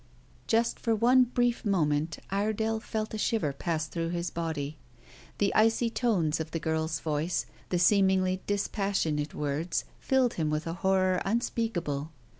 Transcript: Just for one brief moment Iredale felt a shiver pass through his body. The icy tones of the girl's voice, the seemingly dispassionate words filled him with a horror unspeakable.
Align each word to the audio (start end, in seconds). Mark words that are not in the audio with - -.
Just 0.47 0.79
for 0.79 0.95
one 0.95 1.25
brief 1.25 1.63
moment 1.63 2.17
Iredale 2.31 2.79
felt 2.79 3.13
a 3.13 3.19
shiver 3.19 3.53
pass 3.53 3.85
through 3.85 4.09
his 4.09 4.31
body. 4.31 4.79
The 5.37 5.53
icy 5.53 5.91
tones 5.91 6.39
of 6.39 6.49
the 6.49 6.59
girl's 6.59 6.99
voice, 6.99 7.45
the 7.69 7.77
seemingly 7.77 8.41
dispassionate 8.47 9.35
words 9.35 9.85
filled 9.99 10.33
him 10.33 10.49
with 10.49 10.65
a 10.65 10.73
horror 10.81 11.21
unspeakable. 11.23 12.11